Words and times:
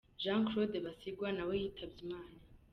Jean 0.21 0.41
Claude 0.47 0.77
Gasigwa 0.85 1.27
na 1.33 1.43
we 1.47 1.53
yitabye 1.63 1.99
Imana. 2.07 2.37